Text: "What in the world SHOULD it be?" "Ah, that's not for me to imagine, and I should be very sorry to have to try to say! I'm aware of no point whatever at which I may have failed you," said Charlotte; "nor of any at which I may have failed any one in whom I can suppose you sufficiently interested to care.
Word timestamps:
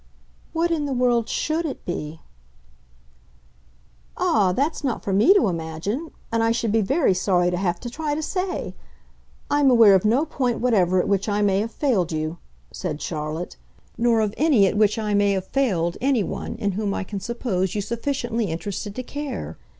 "What 0.51 0.71
in 0.71 0.87
the 0.87 0.93
world 0.93 1.29
SHOULD 1.29 1.65
it 1.67 1.85
be?" 1.85 2.21
"Ah, 4.17 4.51
that's 4.51 4.83
not 4.83 5.03
for 5.03 5.13
me 5.13 5.31
to 5.35 5.47
imagine, 5.47 6.09
and 6.31 6.41
I 6.43 6.51
should 6.51 6.71
be 6.71 6.81
very 6.81 7.13
sorry 7.13 7.51
to 7.51 7.57
have 7.57 7.79
to 7.81 7.87
try 7.87 8.15
to 8.15 8.23
say! 8.23 8.73
I'm 9.51 9.69
aware 9.69 9.93
of 9.93 10.03
no 10.03 10.25
point 10.25 10.59
whatever 10.59 10.99
at 10.99 11.07
which 11.07 11.29
I 11.29 11.43
may 11.43 11.59
have 11.59 11.69
failed 11.71 12.11
you," 12.11 12.39
said 12.71 12.99
Charlotte; 12.99 13.57
"nor 13.95 14.21
of 14.21 14.33
any 14.37 14.65
at 14.65 14.75
which 14.75 14.97
I 14.97 15.13
may 15.13 15.33
have 15.33 15.45
failed 15.45 15.97
any 16.01 16.23
one 16.23 16.55
in 16.55 16.71
whom 16.71 16.95
I 16.95 17.03
can 17.03 17.19
suppose 17.19 17.75
you 17.75 17.81
sufficiently 17.81 18.45
interested 18.45 18.95
to 18.95 19.03
care. 19.03 19.59